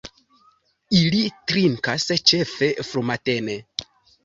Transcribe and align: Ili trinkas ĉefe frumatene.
Ili 0.99 1.19
trinkas 1.51 2.07
ĉefe 2.33 2.73
frumatene. 2.91 3.61